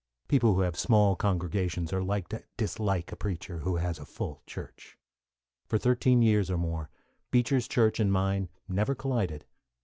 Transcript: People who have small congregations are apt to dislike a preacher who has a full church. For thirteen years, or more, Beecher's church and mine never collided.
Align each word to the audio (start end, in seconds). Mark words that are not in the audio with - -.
People 0.27 0.55
who 0.55 0.61
have 0.61 0.79
small 0.79 1.15
congregations 1.15 1.93
are 1.93 2.01
apt 2.11 2.31
to 2.31 2.43
dislike 2.57 3.11
a 3.11 3.15
preacher 3.15 3.59
who 3.59 3.75
has 3.75 3.99
a 3.99 4.05
full 4.07 4.41
church. 4.47 4.97
For 5.67 5.77
thirteen 5.77 6.23
years, 6.23 6.49
or 6.49 6.57
more, 6.57 6.89
Beecher's 7.29 7.67
church 7.67 7.99
and 7.99 8.11
mine 8.11 8.49
never 8.67 8.95
collided. 8.95 9.45